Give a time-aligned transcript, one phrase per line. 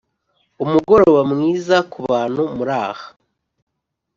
[0.63, 3.05] umugoroba mwiza kubantu muraha